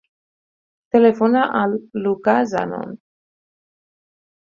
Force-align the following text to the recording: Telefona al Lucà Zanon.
Telefona 0.95 1.43
al 1.59 1.75
Lucà 2.05 2.35
Zanon. 2.53 2.95